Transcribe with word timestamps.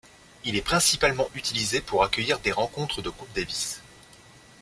Il 0.45 0.55
est 0.55 0.63
principalement 0.63 1.27
utilisé 1.35 1.79
pour 1.79 2.03
accueillir 2.03 2.39
des 2.39 2.51
rencontres 2.51 3.03
de 3.03 3.11
Coupe 3.11 3.31
Davis. 3.35 3.81